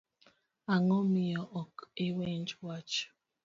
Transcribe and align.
Ango 0.73 0.97
miyo 1.11 1.41
ok 1.61 1.73
iwinj 2.07 2.49
wach? 2.65 2.95